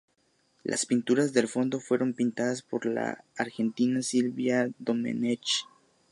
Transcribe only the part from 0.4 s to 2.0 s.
Las pinturas del fondo